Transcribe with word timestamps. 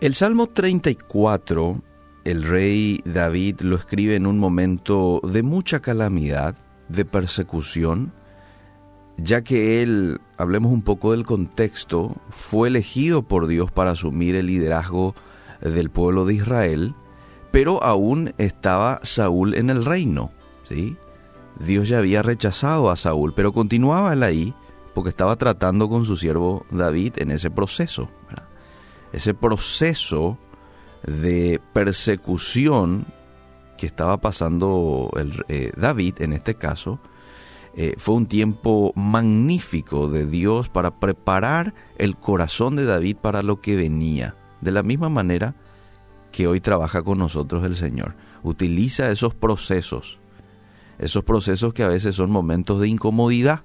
El 0.00 0.14
Salmo 0.14 0.46
34, 0.46 1.82
el 2.22 2.44
rey 2.44 3.00
David 3.04 3.62
lo 3.62 3.74
escribe 3.74 4.14
en 4.14 4.28
un 4.28 4.38
momento 4.38 5.20
de 5.24 5.42
mucha 5.42 5.80
calamidad, 5.80 6.54
de 6.88 7.04
persecución, 7.04 8.12
ya 9.16 9.42
que 9.42 9.82
él, 9.82 10.20
hablemos 10.36 10.70
un 10.72 10.82
poco 10.82 11.10
del 11.10 11.26
contexto, 11.26 12.14
fue 12.30 12.68
elegido 12.68 13.22
por 13.22 13.48
Dios 13.48 13.72
para 13.72 13.90
asumir 13.90 14.36
el 14.36 14.46
liderazgo 14.46 15.16
del 15.60 15.90
pueblo 15.90 16.24
de 16.26 16.34
Israel, 16.34 16.94
pero 17.50 17.82
aún 17.82 18.34
estaba 18.38 19.00
Saúl 19.02 19.56
en 19.56 19.68
el 19.68 19.84
reino, 19.84 20.30
¿sí? 20.68 20.96
Dios 21.58 21.88
ya 21.88 21.98
había 21.98 22.22
rechazado 22.22 22.92
a 22.92 22.94
Saúl, 22.94 23.34
pero 23.34 23.52
continuaba 23.52 24.12
él 24.12 24.22
ahí 24.22 24.54
porque 24.94 25.10
estaba 25.10 25.34
tratando 25.34 25.88
con 25.88 26.04
su 26.04 26.16
siervo 26.16 26.64
David 26.70 27.14
en 27.16 27.32
ese 27.32 27.50
proceso. 27.50 28.08
Ese 29.12 29.34
proceso 29.34 30.38
de 31.06 31.60
persecución 31.72 33.06
que 33.76 33.86
estaba 33.86 34.18
pasando 34.18 35.10
el, 35.16 35.44
eh, 35.48 35.72
David 35.76 36.20
en 36.20 36.34
este 36.34 36.56
caso, 36.56 36.98
eh, 37.74 37.94
fue 37.96 38.16
un 38.16 38.26
tiempo 38.26 38.92
magnífico 38.96 40.08
de 40.08 40.26
Dios 40.26 40.68
para 40.68 40.98
preparar 40.98 41.74
el 41.96 42.16
corazón 42.16 42.76
de 42.76 42.84
David 42.84 43.16
para 43.16 43.42
lo 43.42 43.60
que 43.60 43.76
venía. 43.76 44.34
De 44.60 44.72
la 44.72 44.82
misma 44.82 45.08
manera 45.08 45.54
que 46.32 46.48
hoy 46.48 46.60
trabaja 46.60 47.02
con 47.02 47.18
nosotros 47.18 47.64
el 47.64 47.76
Señor. 47.76 48.16
Utiliza 48.42 49.10
esos 49.10 49.34
procesos, 49.34 50.18
esos 50.98 51.22
procesos 51.22 51.72
que 51.72 51.84
a 51.84 51.88
veces 51.88 52.16
son 52.16 52.30
momentos 52.30 52.80
de 52.80 52.88
incomodidad 52.88 53.62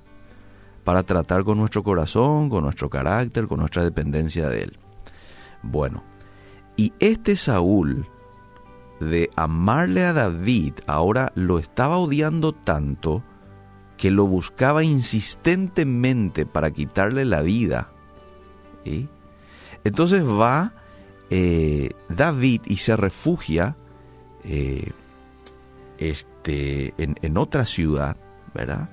para 0.83 1.03
tratar 1.03 1.43
con 1.43 1.57
nuestro 1.57 1.81
corazón, 1.81 2.49
con 2.49 2.63
nuestro 2.63 2.89
carácter, 2.89 3.47
con 3.47 3.59
nuestra 3.59 3.83
dependencia 3.83 4.47
de 4.49 4.63
Él. 4.63 4.82
Bueno, 5.63 6.03
y 6.75 6.93
este 6.99 7.35
Saúl, 7.35 8.07
de 8.99 9.29
amarle 9.35 10.03
a 10.03 10.13
David, 10.13 10.73
ahora 10.87 11.31
lo 11.35 11.59
estaba 11.59 11.97
odiando 11.97 12.53
tanto 12.53 13.23
que 13.97 14.11
lo 14.11 14.27
buscaba 14.27 14.83
insistentemente 14.83 16.45
para 16.45 16.71
quitarle 16.71 17.25
la 17.25 17.41
vida. 17.41 17.89
Entonces 19.83 20.25
va 20.25 20.73
eh, 21.29 21.91
David 22.09 22.61
y 22.65 22.77
se 22.77 22.95
refugia 22.95 23.75
eh, 24.43 24.91
este, 25.97 26.93
en, 26.97 27.37
otra 27.37 27.65
ciudad, 27.65 28.17
¿verdad? 28.53 28.89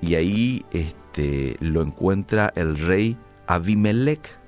Y 0.00 0.14
ahí 0.14 0.64
este, 0.72 1.56
lo 1.60 1.82
encuentra 1.82 2.52
el 2.56 2.78
rey 2.78 3.18
Abimelech, 3.46 4.39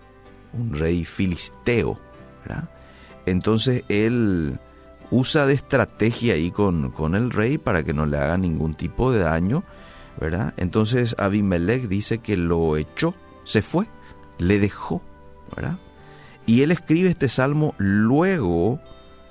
un 0.53 0.75
rey 0.75 1.05
filisteo. 1.05 1.99
Entonces 3.27 3.85
él 3.89 4.59
usa 5.11 5.47
de 5.47 5.55
estrategia 5.55 6.35
ahí 6.35 6.51
con, 6.51 6.91
con 6.91 7.15
el 7.15 7.31
rey 7.31 7.59
para 7.59 7.83
que 7.85 7.93
no 7.93 8.07
le 8.07 8.19
haga 8.19 8.37
ningún 8.37 8.75
tipo 8.75 9.13
de 9.13 9.21
daño. 9.21 9.65
Entonces 10.57 11.17
Abimelech 11.19 11.89
dice 11.89 12.19
que 12.19 12.37
lo 12.37 12.77
echó, 12.77 13.15
se 13.45 13.63
fue, 13.63 13.87
le 14.39 14.59
dejó. 14.59 15.03
Y 16.47 16.63
él 16.63 16.71
escribe 16.71 17.11
este 17.11 17.29
salmo 17.29 17.75
luego 17.79 18.81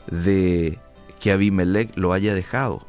de 0.08 0.80
que 1.20 1.32
Abimelech 1.32 1.96
lo 1.98 2.14
haya 2.14 2.34
dejado. 2.34 2.86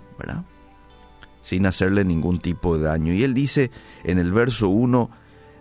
Sin 1.42 1.66
hacerle 1.66 2.04
ningún 2.04 2.38
tipo 2.38 2.78
de 2.78 2.84
daño. 2.84 3.12
Y 3.12 3.24
él 3.24 3.34
dice 3.34 3.70
en 4.04 4.18
el 4.18 4.32
verso 4.32 4.68
1, 4.68 5.10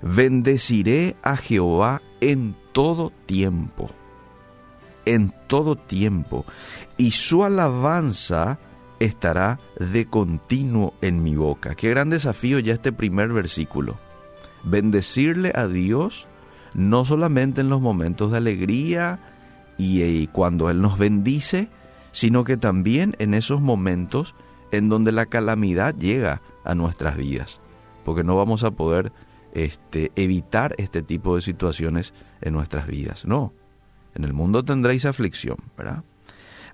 bendeciré 0.01 1.15
a 1.23 1.37
Jehová 1.37 2.01
en 2.19 2.55
todo 2.73 3.11
tiempo 3.25 3.89
en 5.05 5.33
todo 5.47 5.75
tiempo, 5.75 6.45
y 6.97 7.11
su 7.11 7.43
alabanza 7.43 8.59
estará 8.99 9.59
de 9.79 10.05
continuo 10.05 10.93
en 11.01 11.23
mi 11.23 11.35
boca. 11.35 11.75
Qué 11.75 11.89
gran 11.89 12.09
desafío 12.09 12.59
ya 12.59 12.73
este 12.73 12.91
primer 12.91 13.33
versículo. 13.33 13.97
Bendecirle 14.63 15.51
a 15.55 15.67
Dios 15.67 16.27
no 16.73 17.03
solamente 17.03 17.61
en 17.61 17.69
los 17.69 17.81
momentos 17.81 18.31
de 18.31 18.37
alegría 18.37 19.19
y, 19.77 20.03
y 20.03 20.27
cuando 20.27 20.69
Él 20.69 20.81
nos 20.81 20.97
bendice, 20.97 21.69
sino 22.11 22.43
que 22.43 22.57
también 22.57 23.15
en 23.19 23.33
esos 23.33 23.59
momentos 23.59 24.35
en 24.71 24.87
donde 24.87 25.11
la 25.11 25.25
calamidad 25.25 25.95
llega 25.95 26.41
a 26.63 26.75
nuestras 26.75 27.17
vidas, 27.17 27.59
porque 28.05 28.23
no 28.23 28.35
vamos 28.35 28.63
a 28.63 28.71
poder 28.71 29.11
este, 29.53 30.11
evitar 30.15 30.75
este 30.77 31.01
tipo 31.01 31.35
de 31.35 31.41
situaciones 31.41 32.13
en 32.41 32.53
nuestras 32.53 32.87
vidas. 32.87 33.25
No, 33.25 33.53
en 34.15 34.23
el 34.23 34.33
mundo 34.33 34.63
tendréis 34.63 35.05
aflicción, 35.05 35.57
¿verdad? 35.77 36.03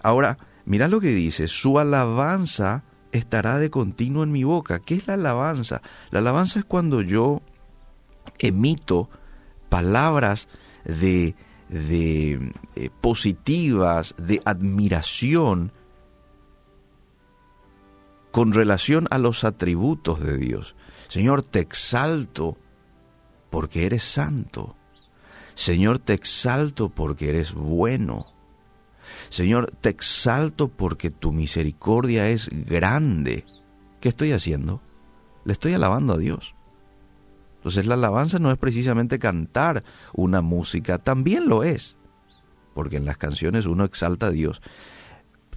Ahora, 0.01 0.38
mira 0.65 0.87
lo 0.87 0.99
que 0.99 1.09
dice, 1.09 1.47
su 1.47 1.79
alabanza 1.79 2.83
estará 3.11 3.57
de 3.57 3.69
continuo 3.69 4.23
en 4.23 4.31
mi 4.31 4.43
boca. 4.43 4.79
¿Qué 4.79 4.95
es 4.95 5.07
la 5.07 5.16
alabanza? 5.16 5.81
La 6.11 6.19
alabanza 6.19 6.59
es 6.59 6.66
cuando 6.66 7.01
yo 7.01 7.41
emito 8.39 9.09
palabras 9.69 10.47
de, 10.85 11.35
de 11.69 12.51
eh, 12.75 12.89
positivas, 13.01 14.16
de 14.17 14.41
admiración 14.45 15.71
con 18.31 18.53
relación 18.53 19.07
a 19.09 19.17
los 19.17 19.43
atributos 19.43 20.19
de 20.19 20.37
Dios. 20.37 20.75
Señor, 21.07 21.41
te 21.41 21.59
exalto 21.59 22.57
porque 23.57 23.88
eres 23.88 24.03
santo. 24.03 24.75
Señor, 25.56 25.97
te 25.97 26.13
exalto 26.13 26.90
porque 26.90 27.29
eres 27.29 27.56
bueno. 27.56 28.28
Señor, 29.29 29.73
te 29.81 29.90
exalto 29.90 30.68
porque 30.68 31.09
tu 31.09 31.31
misericordia 31.31 32.29
es 32.29 32.51
grande. 32.51 33.46
¿Qué 34.00 34.09
estoy 34.09 34.31
haciendo? 34.34 34.79
Le 35.44 35.53
estoy 35.53 35.73
alabando 35.73 36.13
a 36.13 36.19
Dios. 36.19 36.53
Entonces 37.56 37.88
la 37.88 37.96
alabanza 37.96 38.38
no 38.38 38.51
es 38.51 38.59
precisamente 38.59 39.17
cantar 39.17 39.84
una 40.13 40.41
música, 40.41 41.00
también 41.00 41.50
lo 41.50 41.63
es, 41.63 41.96
porque 42.75 42.97
en 42.97 43.06
las 43.06 43.17
canciones 43.17 43.66
uno 43.66 43.85
exalta 43.85 44.28
a 44.28 44.31
Dios. 44.31 44.62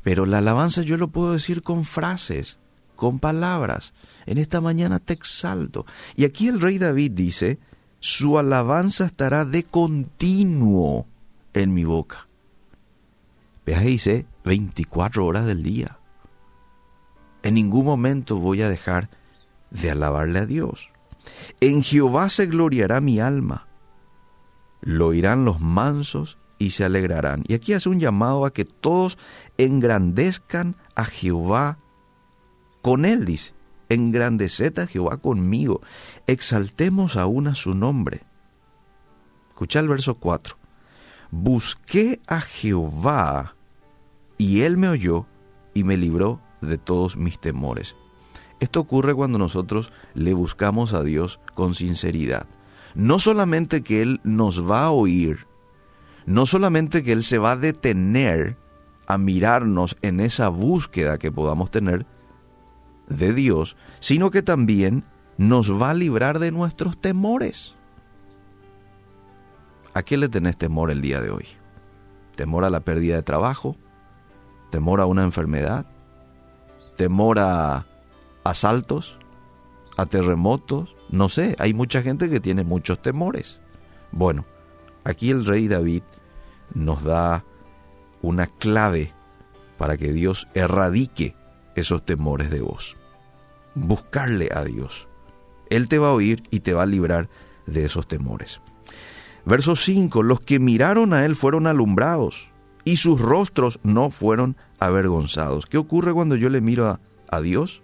Pero 0.03 0.25
la 0.25 0.39
alabanza 0.39 0.81
yo 0.81 0.97
lo 0.97 1.09
puedo 1.09 1.35
decir 1.35 1.63
con 1.63 1.85
frases, 1.85 2.59
con 2.97 3.19
palabras. 3.19 3.93
En 4.25 4.39
esta 4.39 4.63
mañana 4.63 5.01
te 5.01 5.13
exalto. 5.13 5.85
Y 6.17 6.25
aquí 6.25 6.49
el 6.49 6.63
rey 6.63 6.79
David 6.79 7.11
dice, 7.11 7.59
su 8.01 8.39
alabanza 8.39 9.05
estará 9.05 9.45
de 9.45 9.63
continuo 9.63 11.07
en 11.53 11.75
mi 11.75 11.85
boca. 11.85 12.27
Veas, 13.67 13.85
dice 13.85 14.27
24 14.45 15.25
horas 15.25 15.45
del 15.45 15.63
día. 15.63 15.99
En 17.43 17.55
ningún 17.55 17.85
momento 17.85 18.39
voy 18.39 18.63
a 18.63 18.71
dejar 18.71 19.11
de 19.71 19.91
alabarle 19.91 20.41
a 20.41 20.47
Dios. 20.47 20.89
En 21.61 21.83
Jehová 21.83 22.31
se 22.31 22.47
gloriará 22.47 23.01
mi 23.01 23.21
alma. 23.21 23.69
Lo 24.81 25.09
oirán 25.09 25.45
los 25.45 25.61
mansos 25.61 26.39
y 26.59 26.71
se 26.71 26.85
alegrarán. 26.85 27.45
Y 27.47 27.55
aquí 27.55 27.75
hace 27.75 27.91
un 27.91 28.01
llamado 28.01 28.47
a 28.47 28.53
que 28.53 28.65
todos 28.65 29.19
engrandezcan 29.59 30.75
a 30.95 31.05
Jehová 31.05 31.79
con 32.81 33.05
él, 33.05 33.27
dice 33.27 33.53
engrandeced 33.91 34.79
a 34.79 34.87
Jehová 34.87 35.19
conmigo, 35.19 35.83
exaltemos 36.27 37.17
aún 37.17 37.47
a 37.47 37.55
su 37.55 37.75
nombre. 37.75 38.23
Escucha 39.51 39.81
el 39.81 39.89
verso 39.89 40.15
4. 40.15 40.57
Busqué 41.31 42.21
a 42.27 42.41
Jehová 42.41 43.55
y 44.39 44.63
él 44.63 44.79
me 44.79 44.89
oyó 44.89 45.27
y 45.75 45.85
me 45.85 45.99
libró 45.99 46.41
de 46.63 46.79
todos 46.79 47.17
mis 47.17 47.39
temores. 47.39 47.95
Esto 48.61 48.81
ocurre 48.81 49.15
cuando 49.15 49.39
nosotros 49.39 49.91
le 50.15 50.35
buscamos 50.35 50.93
a 50.93 51.03
Dios 51.03 51.41
con 51.55 51.75
sinceridad. 51.75 52.47
No 52.95 53.19
solamente 53.19 53.83
que 53.83 54.03
Él 54.03 54.21
nos 54.23 54.69
va 54.69 54.85
a 54.85 54.91
oír, 54.91 55.47
no 56.27 56.45
solamente 56.45 57.03
que 57.03 57.13
Él 57.13 57.23
se 57.23 57.39
va 57.39 57.53
a 57.53 57.57
detener 57.57 58.59
a 59.07 59.17
mirarnos 59.17 59.97
en 60.03 60.21
esa 60.21 60.49
búsqueda 60.49 61.19
que 61.19 61.33
podamos 61.33 61.71
tener, 61.71 62.07
de 63.11 63.35
Dios, 63.35 63.77
sino 63.99 64.31
que 64.31 64.43
también 64.43 65.05
nos 65.37 65.71
va 65.71 65.91
a 65.91 65.95
librar 65.95 66.39
de 66.39 66.53
nuestros 66.53 66.99
temores. 66.99 67.75
¿A 69.93 70.03
qué 70.03 70.17
le 70.17 70.29
tenés 70.29 70.57
temor 70.57 70.91
el 70.91 71.03
día 71.03 71.21
de 71.21 71.31
hoy? 71.31 71.47
¿Temor 72.37 72.65
a 72.65 72.71
la 72.71 72.81
pérdida 72.81 73.17
de 73.17 73.23
trabajo? 73.23 73.77
¿Temor 74.71 75.01
a 75.01 75.07
una 75.07 75.25
enfermedad? 75.25 75.85
¿Temor 76.97 77.39
a 77.41 77.87
asaltos? 78.45 79.19
¿A 79.97 80.07
terremotos? 80.07 80.95
No 81.11 81.29
sé, 81.29 81.57
hay 81.59 81.75
mucha 81.75 82.03
gente 82.03 82.31
que 82.31 82.41
tiene 82.41 82.63
muchos 82.63 83.03
temores. 83.03 83.61
Bueno, 84.13 84.45
aquí 85.05 85.31
el 85.31 85.45
rey 85.45 85.67
David 85.67 86.03
nos 86.73 87.03
da 87.03 87.45
una 88.23 88.47
clave 88.47 89.13
para 89.77 89.97
que 89.97 90.13
Dios 90.13 90.47
erradique 90.55 91.35
esos 91.75 92.05
temores 92.05 92.51
de 92.51 92.61
vos 92.61 92.97
buscarle 93.75 94.49
a 94.55 94.65
Dios. 94.65 95.09
Él 95.69 95.89
te 95.89 95.99
va 95.99 96.09
a 96.09 96.13
oír 96.13 96.43
y 96.51 96.61
te 96.61 96.75
va 96.75 96.83
a 96.83 96.87
librar 96.87 97.29
de 97.67 97.85
esos 97.85 98.09
temores. 98.09 98.61
Verso 99.45 99.77
5, 99.77 100.23
los 100.23 100.41
que 100.41 100.59
miraron 100.59 101.13
a 101.13 101.25
él 101.25 101.37
fueron 101.37 101.67
alumbrados 101.67 102.51
y 102.85 102.97
sus 102.97 103.21
rostros 103.21 103.79
no 103.83 104.11
fueron 104.11 104.57
avergonzados. 104.79 105.67
¿Qué 105.67 105.79
ocurre 105.79 106.13
cuando 106.13 106.37
yo 106.37 106.49
le 106.49 106.61
miro 106.61 106.89
a, 106.89 107.01
a 107.29 107.41
Dios? 107.41 107.83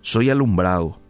Soy 0.00 0.30
alumbrado. 0.30 1.00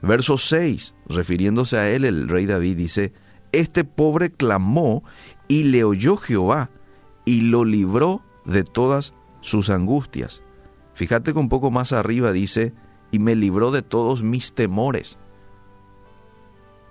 Verso 0.00 0.38
6, 0.38 0.94
refiriéndose 1.08 1.76
a 1.76 1.90
él, 1.90 2.04
el 2.04 2.28
rey 2.28 2.46
David 2.46 2.76
dice, 2.76 3.12
este 3.50 3.84
pobre 3.84 4.30
clamó 4.30 5.02
y 5.48 5.64
le 5.64 5.84
oyó 5.84 6.16
Jehová 6.16 6.70
y 7.24 7.42
lo 7.42 7.64
libró 7.64 8.22
de 8.44 8.62
todas 8.62 9.12
sus 9.42 9.68
angustias. 9.68 10.42
Fíjate 10.94 11.34
que 11.34 11.38
un 11.38 11.50
poco 11.50 11.70
más 11.70 11.92
arriba 11.92 12.32
dice, 12.32 12.72
y 13.10 13.18
me 13.18 13.36
libró 13.36 13.70
de 13.70 13.82
todos 13.82 14.22
mis 14.22 14.54
temores. 14.54 15.18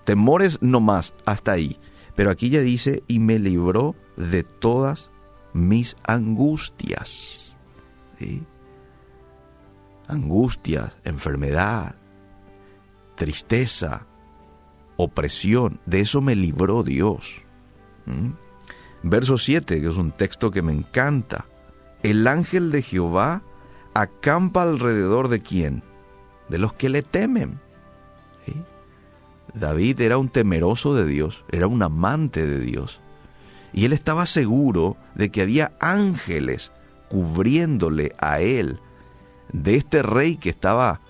Temores 0.03 0.59
no 0.61 0.79
más, 0.79 1.15
hasta 1.25 1.53
ahí. 1.53 1.79
Pero 2.15 2.29
aquí 2.29 2.49
ya 2.49 2.59
dice, 2.59 3.03
y 3.07 3.19
me 3.19 3.39
libró 3.39 3.95
de 4.17 4.43
todas 4.43 5.09
mis 5.53 5.97
angustias. 6.03 7.57
Angustias, 10.07 10.95
enfermedad, 11.03 11.95
tristeza, 13.15 14.05
opresión. 14.97 15.79
De 15.85 16.01
eso 16.01 16.21
me 16.21 16.35
libró 16.35 16.83
Dios. 16.83 17.41
¿Mm? 18.05 18.31
Verso 19.03 19.37
7, 19.37 19.81
que 19.81 19.87
es 19.87 19.97
un 19.97 20.11
texto 20.11 20.51
que 20.51 20.61
me 20.61 20.73
encanta. 20.73 21.45
El 22.03 22.27
ángel 22.27 22.71
de 22.71 22.81
Jehová 22.81 23.43
acampa 23.93 24.63
alrededor 24.63 25.27
de 25.27 25.41
quién? 25.41 25.83
De 26.49 26.57
los 26.57 26.73
que 26.73 26.89
le 26.89 27.03
temen. 27.03 27.59
David 29.53 29.99
era 29.99 30.17
un 30.17 30.29
temeroso 30.29 30.95
de 30.95 31.05
Dios, 31.05 31.43
era 31.51 31.67
un 31.67 31.83
amante 31.83 32.47
de 32.47 32.59
Dios. 32.59 33.01
Y 33.73 33.85
él 33.85 33.93
estaba 33.93 34.25
seguro 34.25 34.97
de 35.15 35.29
que 35.29 35.41
había 35.41 35.73
ángeles 35.79 36.71
cubriéndole 37.09 38.15
a 38.17 38.39
él 38.39 38.79
de 39.51 39.75
este 39.75 40.01
rey 40.01 40.37
que 40.37 40.49
estaba 40.49 41.01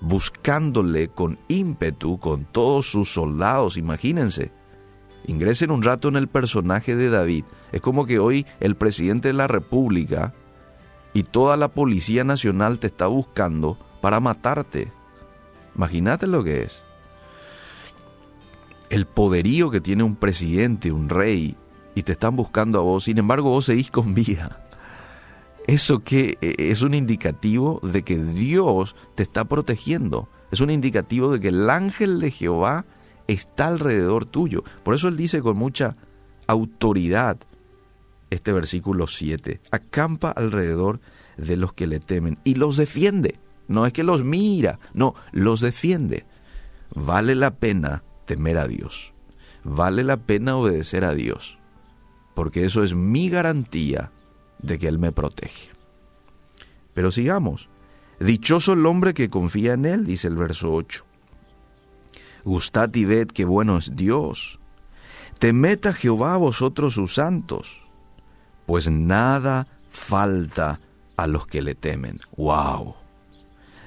buscándole 0.00 1.08
con 1.08 1.38
ímpetu, 1.48 2.18
con 2.18 2.44
todos 2.44 2.90
sus 2.90 3.12
soldados, 3.12 3.76
imagínense. 3.76 4.52
Ingresen 5.26 5.70
un 5.70 5.82
rato 5.82 6.08
en 6.08 6.16
el 6.16 6.28
personaje 6.28 6.96
de 6.96 7.08
David. 7.08 7.44
Es 7.72 7.80
como 7.80 8.06
que 8.06 8.18
hoy 8.18 8.46
el 8.60 8.76
presidente 8.76 9.28
de 9.28 9.34
la 9.34 9.46
República 9.46 10.34
y 11.12 11.22
toda 11.22 11.56
la 11.56 11.68
Policía 11.68 12.24
Nacional 12.24 12.78
te 12.78 12.88
está 12.88 13.06
buscando 13.06 13.78
para 14.00 14.20
matarte. 14.20 14.92
Imagínate 15.74 16.26
lo 16.26 16.44
que 16.44 16.62
es. 16.62 16.82
El 18.90 19.06
poderío 19.06 19.70
que 19.70 19.80
tiene 19.80 20.02
un 20.02 20.16
presidente, 20.16 20.92
un 20.92 21.08
rey, 21.08 21.56
y 21.94 22.02
te 22.02 22.12
están 22.12 22.36
buscando 22.36 22.78
a 22.78 22.82
vos, 22.82 23.04
sin 23.04 23.18
embargo 23.18 23.50
vos 23.50 23.66
seguís 23.66 23.90
con 23.90 24.14
vida. 24.14 24.60
Eso 25.66 26.00
que 26.00 26.36
e, 26.40 26.54
es 26.70 26.82
un 26.82 26.94
indicativo 26.94 27.80
de 27.82 28.02
que 28.02 28.22
Dios 28.22 28.96
te 29.14 29.22
está 29.22 29.44
protegiendo. 29.44 30.28
Es 30.50 30.60
un 30.60 30.70
indicativo 30.70 31.32
de 31.32 31.40
que 31.40 31.48
el 31.48 31.70
ángel 31.70 32.20
de 32.20 32.30
Jehová 32.30 32.84
está 33.28 33.68
alrededor 33.68 34.26
tuyo. 34.26 34.64
Por 34.82 34.94
eso 34.94 35.08
él 35.08 35.16
dice 35.16 35.42
con 35.42 35.56
mucha 35.56 35.96
autoridad 36.46 37.38
este 38.30 38.52
versículo 38.52 39.06
7, 39.06 39.60
acampa 39.70 40.30
alrededor 40.30 41.00
de 41.36 41.56
los 41.56 41.72
que 41.72 41.86
le 41.86 42.00
temen 42.00 42.38
y 42.44 42.54
los 42.54 42.76
defiende. 42.76 43.38
No 43.68 43.86
es 43.86 43.92
que 43.92 44.02
los 44.02 44.24
mira, 44.24 44.78
no, 44.92 45.14
los 45.32 45.60
defiende. 45.60 46.26
Vale 46.94 47.34
la 47.34 47.56
pena 47.56 48.02
temer 48.26 48.58
a 48.58 48.66
Dios. 48.66 49.14
Vale 49.62 50.04
la 50.04 50.18
pena 50.18 50.56
obedecer 50.56 51.04
a 51.04 51.14
Dios. 51.14 51.58
Porque 52.34 52.64
eso 52.64 52.82
es 52.82 52.94
mi 52.94 53.30
garantía 53.30 54.10
de 54.58 54.78
que 54.78 54.88
Él 54.88 54.98
me 54.98 55.12
protege. 55.12 55.70
Pero 56.92 57.10
sigamos. 57.10 57.68
Dichoso 58.20 58.74
el 58.74 58.86
hombre 58.86 59.14
que 59.14 59.30
confía 59.30 59.72
en 59.72 59.86
Él, 59.86 60.04
dice 60.04 60.28
el 60.28 60.36
verso 60.36 60.72
8. 60.72 61.04
Gustad 62.44 62.94
y 62.94 63.04
ved 63.04 63.28
qué 63.28 63.44
bueno 63.44 63.78
es 63.78 63.96
Dios. 63.96 64.58
Temed 65.38 65.86
a 65.86 65.92
Jehová 65.92 66.36
vosotros 66.36 66.94
sus 66.94 67.14
santos, 67.14 67.82
pues 68.66 68.90
nada 68.90 69.66
falta 69.90 70.80
a 71.16 71.26
los 71.26 71.46
que 71.46 71.62
le 71.62 71.74
temen. 71.74 72.20
¡Wow! 72.36 72.94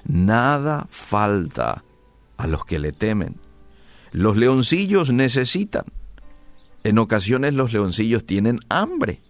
Nada 0.05 0.87
falta 0.89 1.83
a 2.37 2.47
los 2.47 2.65
que 2.65 2.79
le 2.79 2.91
temen. 2.91 3.35
Los 4.11 4.37
leoncillos 4.37 5.11
necesitan. 5.11 5.85
En 6.83 6.97
ocasiones 6.99 7.53
los 7.53 7.73
leoncillos 7.73 8.25
tienen 8.25 8.59
hambre. 8.69 9.21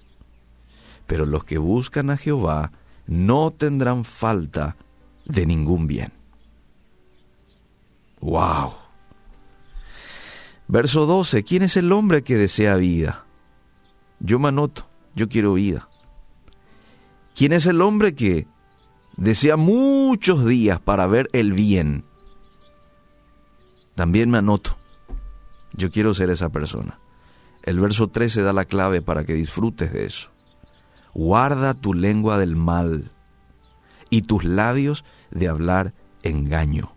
Pero 1.08 1.26
los 1.26 1.44
que 1.44 1.58
buscan 1.58 2.10
a 2.10 2.18
Jehová 2.18 2.72
no 3.08 3.52
tendrán 3.52 4.04
falta 4.04 4.76
de 5.26 5.46
ningún 5.46 5.88
bien. 5.88 6.14
¡Wow! 8.20 8.87
Verso 10.68 11.06
12. 11.06 11.44
¿Quién 11.44 11.64
es 11.64 11.78
el 11.78 11.92
hombre 11.92 12.24
que 12.24 12.36
desea 12.36 12.76
vida? 12.76 13.26
Yo 14.20 14.40
me 14.40 14.50
anoto, 14.50 14.88
yo 15.16 15.30
quiero 15.30 15.54
vida. 15.54 15.88
¿Quién 17.36 17.54
es 17.54 17.66
el 17.68 17.82
hombre 17.82 18.16
que 18.16 18.48
desea 19.16 19.58
muchos 19.58 20.46
días 20.46 20.82
para 20.82 21.08
ver 21.08 21.30
el 21.34 21.54
bien? 21.54 22.04
También 23.96 24.30
me 24.30 24.40
anoto. 24.40 24.78
Yo 25.74 25.92
quiero 25.92 26.14
ser 26.14 26.30
esa 26.30 26.50
persona. 26.50 27.00
El 27.64 27.80
verso 27.80 28.08
13 28.08 28.42
da 28.42 28.54
la 28.54 28.66
clave 28.66 29.02
para 29.02 29.24
que 29.24 29.34
disfrutes 29.34 29.94
de 29.94 30.06
eso. 30.06 30.30
Guarda 31.14 31.74
tu 31.74 31.94
lengua 31.94 32.38
del 32.38 32.56
mal 32.56 33.12
y 34.10 34.24
tus 34.24 34.44
labios 34.44 35.06
de 35.32 35.48
hablar 35.48 35.94
engaño. 36.24 36.92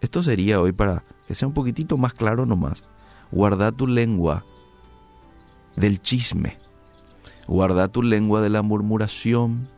Esto 0.00 0.22
sería 0.22 0.60
hoy 0.60 0.72
para 0.72 1.04
que 1.30 1.36
sea 1.36 1.46
un 1.46 1.54
poquitito 1.54 1.96
más 1.96 2.12
claro 2.12 2.44
nomás. 2.44 2.82
Guarda 3.30 3.70
tu 3.70 3.86
lengua 3.86 4.44
del 5.76 6.02
chisme. 6.02 6.58
Guarda 7.46 7.86
tu 7.86 8.02
lengua 8.02 8.40
de 8.40 8.50
la 8.50 8.62
murmuración. 8.62 9.68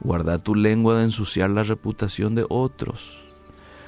Guarda 0.00 0.38
tu 0.38 0.54
lengua 0.54 0.98
de 0.98 1.04
ensuciar 1.04 1.48
la 1.48 1.64
reputación 1.64 2.34
de 2.34 2.44
otros. 2.50 3.24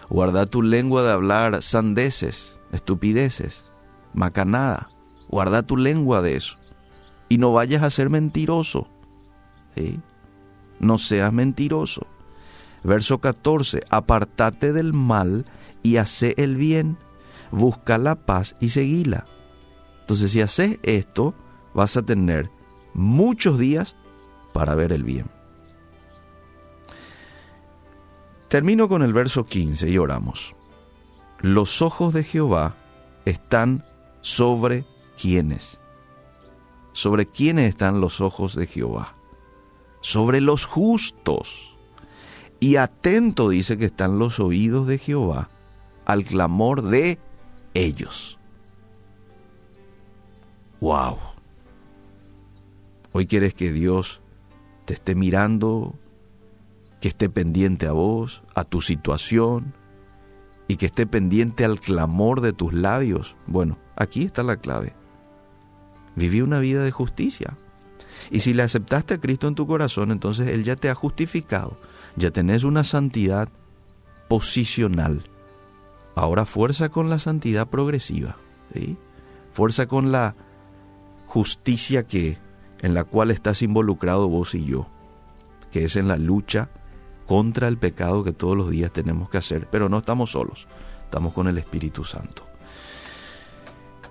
Guarda 0.09 0.47
tu 0.47 0.63
lengua 0.63 1.03
de 1.03 1.11
hablar 1.11 1.63
sandeces, 1.63 2.59
estupideces, 2.73 3.71
macanada. 4.15 4.89
Guarda 5.29 5.63
tu 5.63 5.77
lengua 5.77 6.23
de 6.23 6.37
eso. 6.37 6.57
Y 7.29 7.37
no 7.37 7.53
vayas 7.53 7.83
a 7.83 7.91
ser 7.91 8.09
mentiroso. 8.09 8.89
No 10.79 10.97
seas 10.97 11.31
mentiroso. 11.31 12.07
Verso 12.85 13.19
14, 13.19 13.83
apartate 13.91 14.73
del 14.73 14.95
mal 14.95 15.45
y 15.83 15.97
hace 15.97 16.35
el 16.37 16.57
bien, 16.57 16.99
busca 17.51 17.99
la 17.99 18.15
paz 18.15 18.55
y 18.61 18.71
seguila. 18.71 19.27
Entonces, 20.01 20.33
si 20.33 20.41
haces 20.41 20.79
esto, 20.83 21.35
vas 21.75 21.97
a 21.97 22.03
tener 22.03 22.51
muchos 22.95 23.59
días 23.59 23.97
para 24.53 24.75
ver 24.75 24.93
el 24.93 25.05
bien. 25.05 25.31
Termino 28.49 28.89
con 28.89 29.03
el 29.03 29.13
verso 29.13 29.47
15 29.47 29.89
y 29.89 29.99
oramos. 29.99 30.55
Los 31.41 31.83
ojos 31.83 32.13
de 32.13 32.25
Jehová 32.25 32.75
están 33.25 33.85
sobre 34.21 34.85
quienes. 35.21 35.79
¿Sobre 36.93 37.27
quiénes 37.27 37.69
están 37.69 38.01
los 38.01 38.21
ojos 38.21 38.57
de 38.57 38.67
Jehová? 38.67 39.15
Sobre 40.01 40.41
los 40.41 40.67
justos. 40.67 41.77
Y 42.59 42.77
atento 42.77 43.49
dice 43.49 43.79
que 43.79 43.87
están 43.87 44.19
los 44.19 44.41
oídos 44.41 44.89
de 44.89 44.99
Jehová 44.99 45.49
al 46.11 46.25
clamor 46.25 46.83
de 46.83 47.21
ellos. 47.73 48.37
¡Wow! 50.81 51.19
Hoy 53.13 53.27
quieres 53.27 53.55
que 53.55 53.71
Dios 53.71 54.21
te 54.87 54.95
esté 54.95 55.15
mirando, 55.15 55.95
que 57.01 57.07
esté 57.07 57.29
pendiente 57.29 57.87
a 57.87 57.93
vos, 57.93 58.43
a 58.57 58.65
tu 58.65 58.81
situación, 58.81 59.73
y 60.67 60.79
que 60.79 60.87
esté 60.87 61.07
pendiente 61.07 61.65
al 61.65 61.79
clamor 61.79 62.41
de 62.41 62.53
tus 62.53 62.73
labios. 62.73 63.37
Bueno, 63.47 63.79
aquí 63.95 64.25
está 64.25 64.43
la 64.43 64.57
clave. 64.57 64.95
Viví 66.17 66.41
una 66.41 66.59
vida 66.59 66.83
de 66.83 66.91
justicia. 66.91 67.57
Y 68.33 68.41
si 68.41 68.53
le 68.53 68.65
aceptaste 68.65 69.15
a 69.15 69.21
Cristo 69.21 69.47
en 69.47 69.55
tu 69.55 69.69
corazón, 69.69 70.11
entonces 70.11 70.49
Él 70.49 70.65
ya 70.65 70.75
te 70.75 70.91
ha 70.91 70.95
justificado. 70.97 71.79
Ya 72.17 72.33
tenés 72.33 72.65
una 72.65 72.83
santidad 72.83 73.49
posicional. 74.27 75.30
Ahora 76.15 76.45
fuerza 76.45 76.89
con 76.89 77.09
la 77.09 77.19
santidad 77.19 77.69
progresiva, 77.69 78.37
fuerza 79.53 79.87
con 79.87 80.13
la 80.13 80.35
justicia 81.27 82.07
que 82.07 82.39
en 82.81 82.95
la 82.95 83.05
cual 83.05 83.31
estás 83.31 83.63
involucrado 83.63 84.29
vos 84.29 84.55
y 84.55 84.65
yo, 84.65 84.87
que 85.71 85.85
es 85.85 85.97
en 85.97 86.09
la 86.09 86.17
lucha 86.17 86.69
contra 87.27 87.69
el 87.69 87.79
pecado 87.79 88.25
que 88.25 88.33
todos 88.33 88.57
los 88.57 88.71
días 88.71 88.93
tenemos 88.93 89.31
que 89.31 89.39
hacer, 89.39 89.69
pero 89.71 89.89
no 89.89 89.99
estamos 89.99 90.33
solos, 90.33 90.67
estamos 91.05 91.33
con 91.33 91.47
el 91.47 91.59
Espíritu 91.59 92.05
Santo. 92.05 92.47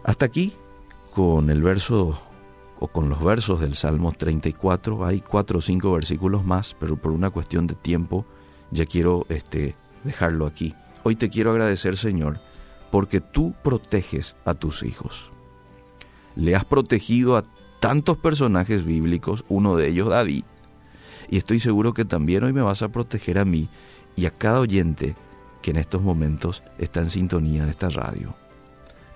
Hasta 0.03 0.25
aquí 0.25 0.53
con 1.13 1.49
el 1.49 1.61
verso 1.61 2.17
o 2.79 2.87
con 2.87 3.09
los 3.09 3.21
versos 3.21 3.59
del 3.59 3.75
Salmo 3.75 4.13
34. 4.13 5.05
Hay 5.05 5.21
cuatro 5.21 5.59
o 5.59 5.61
cinco 5.61 5.91
versículos 5.91 6.45
más, 6.45 6.75
pero 6.79 6.95
por 6.95 7.11
una 7.11 7.29
cuestión 7.29 7.67
de 7.67 7.75
tiempo 7.75 8.25
ya 8.71 8.85
quiero 8.85 9.25
este, 9.29 9.75
dejarlo 10.03 10.45
aquí. 10.45 10.75
Hoy 11.03 11.15
te 11.15 11.29
quiero 11.29 11.51
agradecer, 11.51 11.97
Señor, 11.97 12.39
porque 12.91 13.21
tú 13.21 13.53
proteges 13.63 14.35
a 14.45 14.53
tus 14.53 14.83
hijos. 14.83 15.31
Le 16.35 16.55
has 16.55 16.65
protegido 16.65 17.37
a 17.37 17.43
tantos 17.79 18.17
personajes 18.17 18.85
bíblicos, 18.85 19.45
uno 19.47 19.75
de 19.75 19.87
ellos 19.87 20.09
David, 20.09 20.43
y 21.29 21.37
estoy 21.37 21.59
seguro 21.59 21.93
que 21.93 22.05
también 22.05 22.43
hoy 22.43 22.53
me 22.53 22.61
vas 22.61 22.81
a 22.81 22.89
proteger 22.89 23.37
a 23.37 23.45
mí 23.45 23.69
y 24.15 24.25
a 24.25 24.31
cada 24.31 24.59
oyente 24.59 25.15
que 25.61 25.71
en 25.71 25.77
estos 25.77 26.01
momentos 26.01 26.63
está 26.77 27.01
en 27.01 27.09
sintonía 27.09 27.65
de 27.65 27.71
esta 27.71 27.89
radio. 27.89 28.35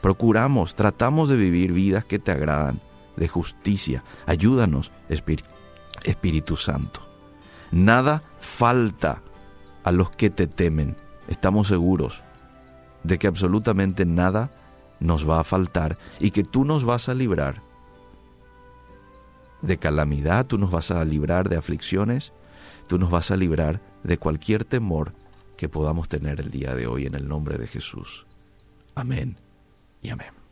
Procuramos, 0.02 0.76
tratamos 0.76 1.30
de 1.30 1.38
vivir 1.38 1.72
vidas 1.72 2.06
que 2.06 2.20
te 2.20 2.32
agradan, 2.32 2.82
de 3.16 3.28
justicia. 3.28 4.04
Ayúdanos, 4.26 4.92
Espíritu 6.04 6.58
Santo. 6.58 7.02
Nada 7.72 8.22
falta 8.38 9.22
a 9.84 9.92
los 9.92 10.10
que 10.12 10.30
te 10.30 10.48
temen. 10.48 10.98
Estamos 11.28 11.68
seguros 11.68 12.22
de 13.04 13.18
que 13.18 13.28
absolutamente 13.28 14.06
nada 14.06 14.52
nos 15.00 15.30
va 15.30 15.40
a 15.40 15.44
faltar 15.44 15.98
y 16.20 16.32
que 16.32 16.44
tú 16.44 16.66
nos 16.66 16.86
vas 16.86 17.10
a 17.10 17.14
librar 17.14 17.62
de 19.62 19.78
calamidad, 19.78 20.46
tú 20.46 20.58
nos 20.58 20.72
vas 20.72 20.92
a 20.92 21.04
librar 21.06 21.50
de 21.50 21.58
aflicciones, 21.58 22.34
tú 22.88 22.98
nos 23.00 23.10
vas 23.10 23.32
a 23.32 23.38
librar 23.38 23.82
de 24.04 24.18
cualquier 24.18 24.66
temor 24.66 25.14
que 25.58 25.70
podamos 25.70 26.10
tener 26.10 26.42
el 26.42 26.52
día 26.52 26.76
de 26.76 26.88
hoy 26.88 27.06
en 27.06 27.16
el 27.16 27.28
nombre 27.28 27.58
de 27.58 27.68
Jesús. 27.68 28.26
Amén 28.96 29.38
y 30.02 30.10
amén. 30.10 30.43